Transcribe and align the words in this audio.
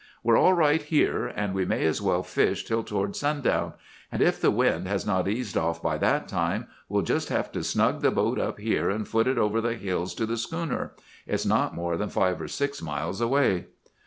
We're 0.23 0.35
all 0.39 0.53
right 0.55 0.81
here, 0.81 1.27
and 1.27 1.53
we 1.53 1.63
may 1.63 1.85
as 1.85 2.01
well 2.01 2.23
fish 2.23 2.63
till 2.65 2.81
toward 2.81 3.15
sundown; 3.15 3.73
and 4.11 4.19
if 4.19 4.41
the 4.41 4.49
wind 4.49 4.87
has 4.87 5.05
not 5.05 5.27
eased 5.27 5.55
off 5.55 5.79
by 5.79 5.99
that 5.99 6.27
time, 6.27 6.65
we'll 6.89 7.03
just 7.03 7.29
have 7.29 7.51
to 7.51 7.63
snug 7.63 8.01
the 8.01 8.09
boat 8.09 8.39
up 8.39 8.57
here, 8.57 8.89
and 8.89 9.07
foot 9.07 9.27
it 9.27 9.37
over 9.37 9.61
the 9.61 9.75
hills 9.75 10.15
to 10.15 10.25
the 10.25 10.37
schooner. 10.37 10.93
It's 11.27 11.45
not 11.45 11.75
more 11.75 11.97
than 11.97 12.09
five 12.09 12.41
or 12.41 12.47
six 12.47 12.81
miles 12.81 13.21
anyway. 13.21 13.67